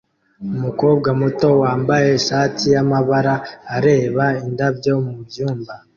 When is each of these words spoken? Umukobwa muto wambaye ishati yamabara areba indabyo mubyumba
Umukobwa 0.55 1.09
muto 1.21 1.47
wambaye 1.61 2.07
ishati 2.19 2.65
yamabara 2.75 3.33
areba 3.77 4.25
indabyo 4.45 4.93
mubyumba 5.05 5.73